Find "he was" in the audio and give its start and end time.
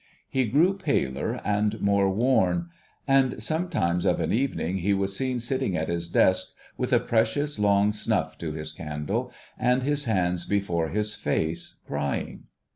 4.77-5.15